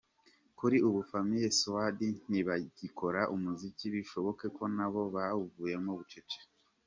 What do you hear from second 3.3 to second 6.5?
umuziki bishoboke ko nabo bawuvuyemo bucece.